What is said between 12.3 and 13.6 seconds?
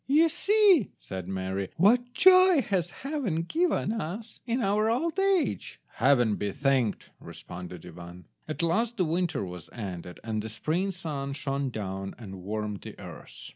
warmed the earth.